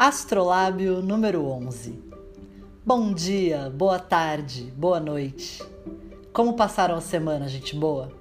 [0.00, 2.00] Astrolábio número 11.
[2.86, 5.60] Bom dia, boa tarde, boa noite.
[6.32, 8.12] Como passaram a semana, gente boa?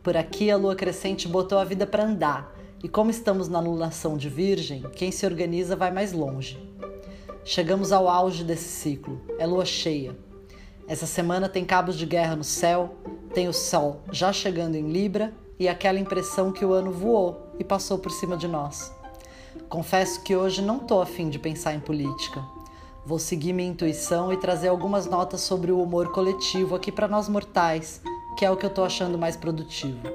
[0.00, 4.16] Por aqui a lua crescente botou a vida para andar, e como estamos na lunação
[4.16, 6.56] de Virgem, quem se organiza vai mais longe.
[7.44, 10.16] Chegamos ao auge desse ciclo, é lua cheia.
[10.86, 12.94] Essa semana tem cabos de guerra no céu,
[13.34, 17.64] tem o sol já chegando em Libra e aquela impressão que o ano voou e
[17.64, 18.96] passou por cima de nós.
[19.68, 22.42] Confesso que hoje não tô afim de pensar em política.
[23.04, 27.28] Vou seguir minha intuição e trazer algumas notas sobre o humor coletivo aqui para nós
[27.28, 28.00] mortais,
[28.38, 30.08] que é o que eu tô achando mais produtivo.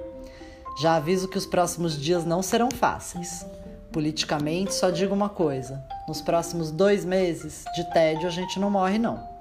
[0.79, 3.45] Já aviso que os próximos dias não serão fáceis.
[3.91, 8.97] Politicamente, só digo uma coisa: nos próximos dois meses de tédio a gente não morre,
[8.97, 9.32] não.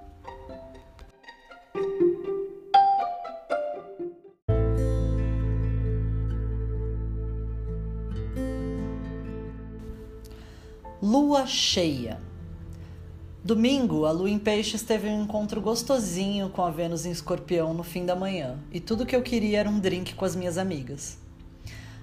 [11.04, 12.20] Lua cheia.
[13.42, 17.82] Domingo, a lua em peixes teve um encontro gostosinho com a Vênus em escorpião no
[17.82, 21.18] fim da manhã, e tudo que eu queria era um drink com as minhas amigas.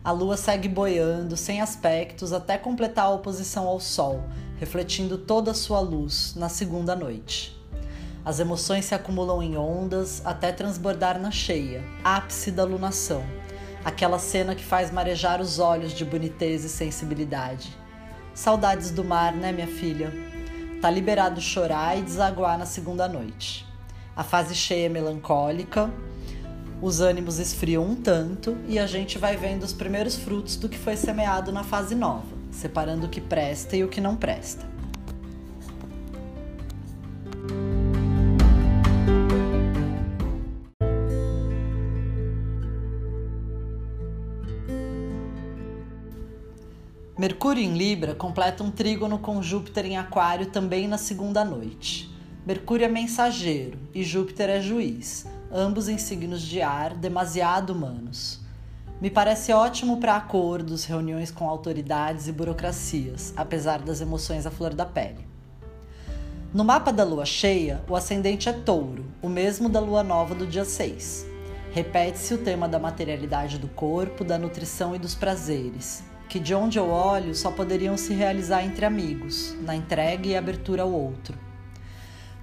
[0.03, 4.21] A lua segue boiando, sem aspectos, até completar a oposição ao sol,
[4.59, 7.57] refletindo toda a sua luz na segunda noite.
[8.25, 13.23] As emoções se acumulam em ondas até transbordar na cheia, ápice da lunação,
[13.85, 17.79] aquela cena que faz marejar os olhos de boniteza e sensibilidade.
[18.39, 20.13] Saudades do mar, né, minha filha?
[20.81, 23.67] Tá liberado chorar e desaguar na segunda noite.
[24.15, 25.91] A fase cheia é melancólica,
[26.81, 30.77] os ânimos esfriam um tanto e a gente vai vendo os primeiros frutos do que
[30.77, 34.65] foi semeado na fase nova, separando o que presta e o que não presta.
[47.19, 52.09] Mercúrio em Libra completa um trígono com Júpiter em Aquário também na segunda noite.
[52.47, 58.39] Mercúrio é mensageiro e Júpiter é juiz, ambos em signos de ar, demasiado humanos.
[59.01, 64.73] Me parece ótimo para acordos, reuniões com autoridades e burocracias, apesar das emoções à flor
[64.73, 65.27] da pele.
[66.53, 70.47] No mapa da lua cheia, o ascendente é touro, o mesmo da lua nova do
[70.47, 71.25] dia 6.
[71.73, 76.77] Repete-se o tema da materialidade do corpo, da nutrição e dos prazeres, que de onde
[76.77, 81.35] eu olho só poderiam se realizar entre amigos, na entrega e abertura ao outro.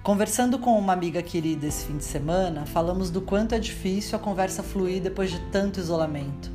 [0.03, 4.21] Conversando com uma amiga querida esse fim de semana, falamos do quanto é difícil a
[4.21, 6.51] conversa fluir depois de tanto isolamento.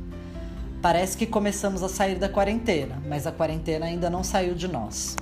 [0.79, 5.15] Parece que começamos a sair da quarentena, mas a quarentena ainda não saiu de nós.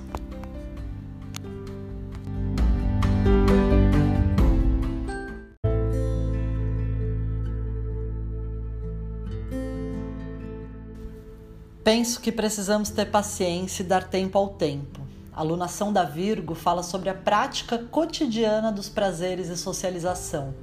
[11.84, 15.00] Penso que precisamos ter paciência e dar tempo ao tempo.
[15.32, 20.54] A alunação da Virgo fala sobre a prática cotidiana dos prazeres e socialização,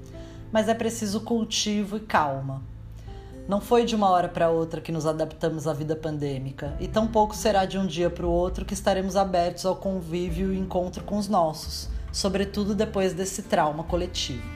[0.49, 2.63] mas é preciso cultivo e calma.
[3.49, 7.35] Não foi de uma hora para outra que nos adaptamos à vida pandêmica, e tampouco
[7.35, 11.17] será de um dia para o outro que estaremos abertos ao convívio e encontro com
[11.17, 14.47] os nossos, sobretudo depois desse trauma coletivo.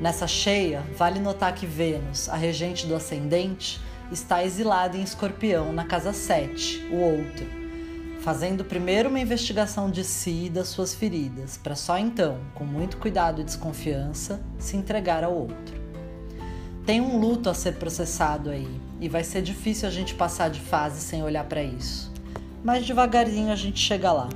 [0.00, 3.80] Nessa cheia, vale notar que Vênus, a regente do ascendente,
[4.10, 7.46] está exilado em Escorpião, na casa 7, o outro,
[8.20, 12.96] fazendo primeiro uma investigação de si e das suas feridas, para só então, com muito
[12.96, 15.76] cuidado e desconfiança, se entregar ao outro.
[16.84, 18.68] Tem um luto a ser processado aí,
[19.00, 22.12] e vai ser difícil a gente passar de fase sem olhar para isso.
[22.64, 24.28] Mas devagarzinho a gente chega lá.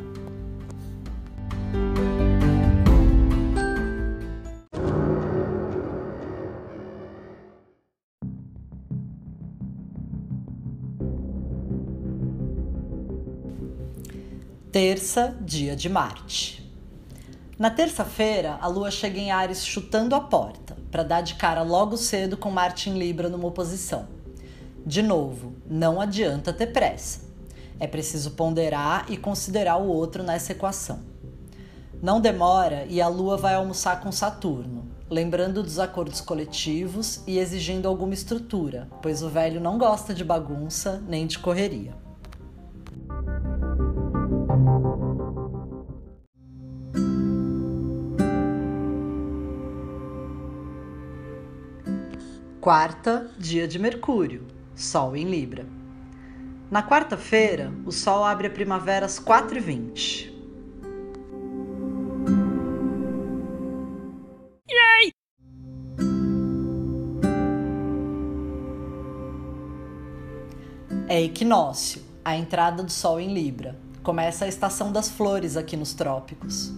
[14.72, 16.64] Terça, dia de Marte.
[17.58, 21.96] Na terça-feira, a lua chega em Ares chutando a porta, para dar de cara logo
[21.96, 24.06] cedo com Marte em Libra numa oposição.
[24.86, 27.22] De novo, não adianta ter pressa.
[27.80, 31.00] É preciso ponderar e considerar o outro nessa equação.
[32.00, 37.88] Não demora e a lua vai almoçar com Saturno, lembrando dos acordos coletivos e exigindo
[37.88, 41.92] alguma estrutura, pois o velho não gosta de bagunça nem de correria.
[52.60, 54.46] Quarta, dia de Mercúrio,
[54.76, 55.64] Sol em Libra.
[56.70, 60.30] Na quarta-feira, o Sol abre a primavera às 4h20.
[64.70, 65.12] Yay!
[71.08, 75.94] É equinócio, a entrada do Sol em Libra começa a estação das flores aqui nos
[75.94, 76.70] trópicos.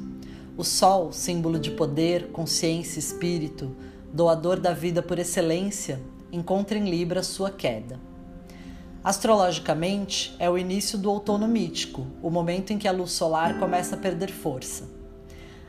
[0.57, 3.75] O Sol, símbolo de poder, consciência e espírito,
[4.13, 5.99] doador da vida por excelência,
[6.31, 7.99] encontra em Libra sua queda.
[9.03, 13.97] Astrologicamente, é o início do outono mítico, o momento em que a luz solar começa
[13.97, 14.85] a perder força.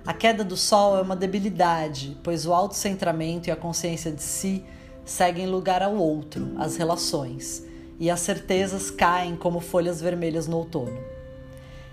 [0.05, 4.63] A queda do Sol é uma debilidade, pois o autocentramento e a consciência de si
[5.05, 7.65] seguem lugar ao outro, as relações,
[7.97, 10.99] e as certezas caem como folhas vermelhas no outono.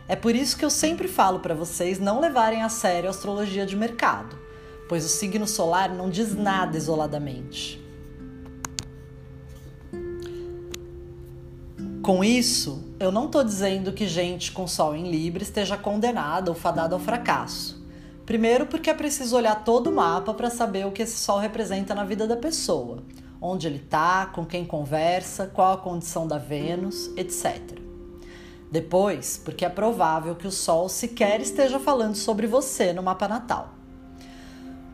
[0.09, 3.65] É por isso que eu sempre falo para vocês não levarem a sério a astrologia
[3.65, 4.37] de mercado,
[4.91, 7.81] pois o signo solar não diz nada isoladamente.
[12.03, 16.57] Com isso, eu não estou dizendo que gente com Sol em Libra esteja condenada ou
[16.57, 17.81] fadada ao fracasso.
[18.27, 21.95] Primeiro, porque é preciso olhar todo o mapa para saber o que esse Sol representa
[21.95, 23.05] na vida da pessoa,
[23.41, 27.79] onde ele está, com quem conversa, qual a condição da Vênus, etc.
[28.73, 33.79] Depois, porque é provável que o Sol sequer esteja falando sobre você no mapa natal.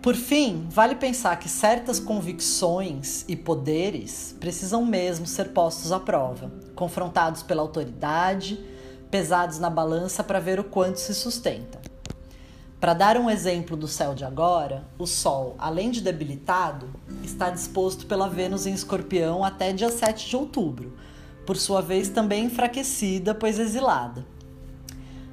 [0.07, 6.49] Por fim, vale pensar que certas convicções e poderes precisam mesmo ser postos à prova,
[6.77, 8.65] confrontados pela autoridade,
[9.11, 11.81] pesados na balança para ver o quanto se sustentam.
[12.79, 16.89] Para dar um exemplo do céu de agora, o Sol, além de debilitado,
[17.25, 20.97] está disposto pela Vênus em Escorpião até dia 7 de outubro,
[21.45, 24.25] por sua vez também enfraquecida, pois exilada.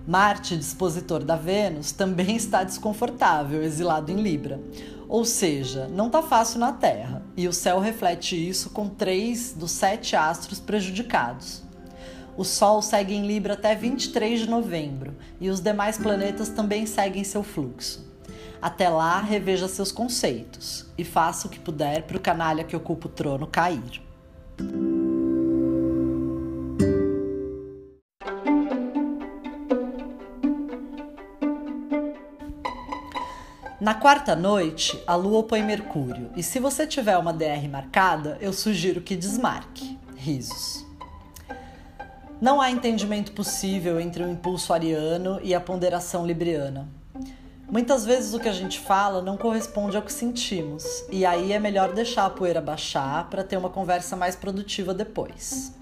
[0.05, 4.59] Marte, dispositor da Vênus, também está desconfortável, exilado em Libra.
[5.07, 9.71] Ou seja, não está fácil na Terra, e o céu reflete isso com três dos
[9.71, 11.63] sete astros prejudicados.
[12.35, 17.23] O Sol segue em Libra até 23 de novembro e os demais planetas também seguem
[17.23, 18.11] seu fluxo.
[18.59, 23.07] Até lá, reveja seus conceitos e faça o que puder para o canalha que ocupa
[23.07, 24.01] o trono cair.
[33.83, 38.53] Na quarta noite, a lua opõe Mercúrio, e se você tiver uma DR marcada, eu
[38.53, 39.99] sugiro que desmarque.
[40.15, 40.85] Risos.
[42.39, 46.87] Não há entendimento possível entre o impulso ariano e a ponderação libriana.
[47.69, 51.59] Muitas vezes o que a gente fala não corresponde ao que sentimos, e aí é
[51.59, 55.73] melhor deixar a poeira baixar para ter uma conversa mais produtiva depois.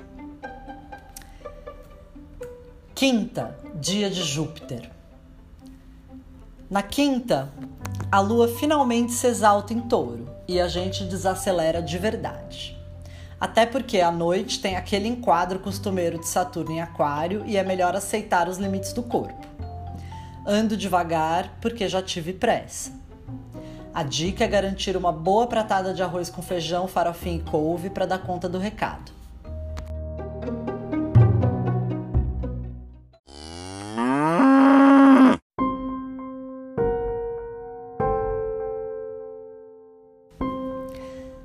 [2.96, 4.90] Quinta, dia de Júpiter.
[6.72, 7.52] Na quinta,
[8.10, 12.80] a lua finalmente se exalta em touro e a gente desacelera de verdade.
[13.38, 17.94] Até porque à noite tem aquele enquadro costumeiro de Saturno em Aquário e é melhor
[17.94, 19.46] aceitar os limites do corpo.
[20.48, 22.94] Ando devagar porque já tive pressa.
[23.94, 28.06] A dica é garantir uma boa pratada de arroz com feijão, farofinha e couve para
[28.06, 29.12] dar conta do recado.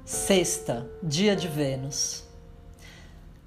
[0.07, 2.23] Sexta, dia de Vênus.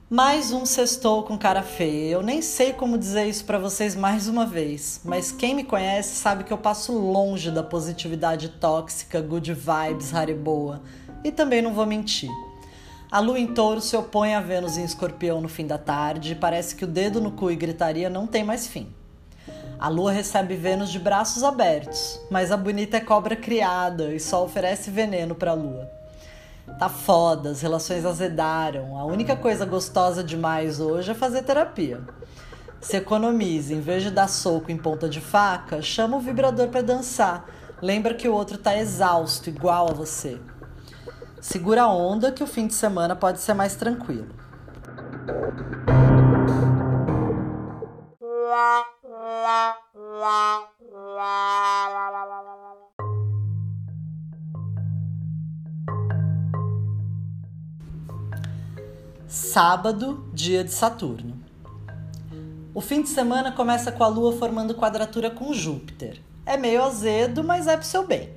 [0.10, 2.12] Mais um sextou com cara feia.
[2.12, 6.18] Eu nem sei como dizer isso para vocês mais uma vez, mas quem me conhece
[6.18, 10.12] sabe que eu passo longe da positividade tóxica, good vibes,
[10.44, 10.82] boa.
[11.24, 12.30] E também não vou mentir.
[13.10, 16.36] A lua em touro se opõe a Vênus em escorpião no fim da tarde e
[16.36, 18.94] parece que o dedo no cu e gritaria não tem mais fim.
[19.80, 24.44] A lua recebe Vênus de braços abertos, mas a bonita é cobra criada e só
[24.44, 25.99] oferece veneno para a lua.
[26.78, 28.97] Tá foda, as relações azedaram.
[28.97, 32.02] A única coisa gostosa demais hoje é fazer terapia.
[32.80, 36.81] Se economize, em vez de dar soco em ponta de faca, chama o vibrador para
[36.81, 37.45] dançar.
[37.81, 40.40] Lembra que o outro tá exausto, igual a você.
[41.42, 44.28] Segura a onda que o fim de semana pode ser mais tranquilo.
[59.30, 61.40] Sábado, dia de Saturno.
[62.74, 66.19] O fim de semana começa com a Lua formando quadratura com Júpiter.
[66.44, 68.31] É meio azedo, mas é pro seu bem.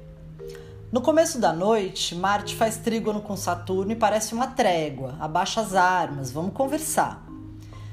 [0.93, 5.17] No começo da noite, Marte faz trígono com Saturno e parece uma trégua.
[5.19, 7.27] Abaixa as armas, vamos conversar.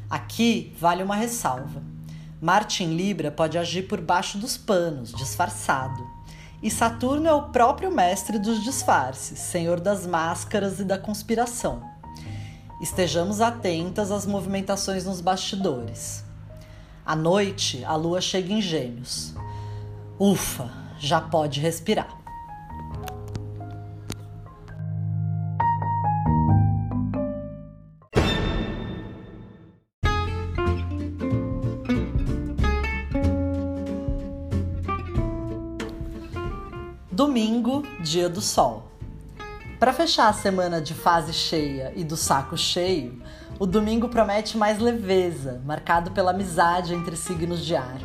[0.09, 1.81] Aqui vale uma ressalva.
[2.41, 6.05] Marte em Libra pode agir por baixo dos panos, disfarçado.
[6.61, 11.97] E Saturno é o próprio mestre dos disfarces, senhor das máscaras e da conspiração.
[12.81, 16.23] Estejamos atentas às movimentações nos bastidores.
[17.05, 19.33] À noite, a lua chega em Gêmeos.
[20.17, 22.17] Ufa, já pode respirar.
[37.11, 38.88] Domingo, dia do sol.
[39.79, 43.23] Para fechar a semana de fase cheia e do saco cheio,
[43.57, 48.01] o domingo promete mais leveza, marcado pela amizade entre signos de ar.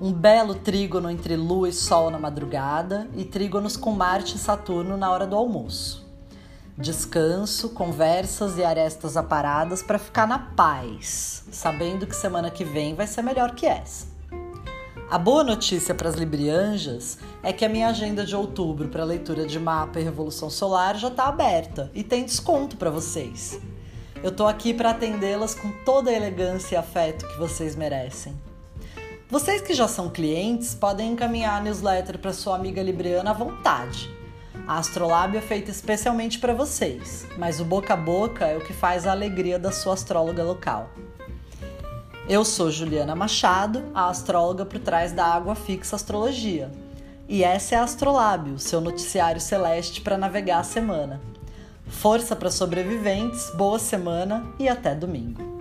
[0.00, 4.96] Um belo trígono entre Lua e Sol na madrugada e trígonos com Marte e Saturno
[4.96, 6.06] na hora do almoço.
[6.76, 13.06] Descanso, conversas e arestas aparadas para ficar na paz, sabendo que semana que vem vai
[13.06, 14.13] ser melhor que essa.
[15.10, 19.46] A boa notícia para as Librianjas é que a minha agenda de outubro para leitura
[19.46, 23.60] de mapa e revolução solar já está aberta e tem desconto para vocês.
[24.22, 28.34] Eu estou aqui para atendê-las com toda a elegância e afeto que vocês merecem.
[29.28, 34.10] Vocês que já são clientes podem encaminhar a newsletter para sua amiga libriana à vontade.
[34.66, 38.72] A Astrolábio é feita especialmente para vocês, mas o boca a boca é o que
[38.72, 40.88] faz a alegria da sua astróloga local.
[42.26, 46.70] Eu sou Juliana Machado, a astróloga por trás da Água Fixa Astrologia.
[47.28, 51.20] E essa é a Astrolábio, seu noticiário celeste para navegar a semana.
[51.86, 55.53] Força para sobreviventes, boa semana e até domingo.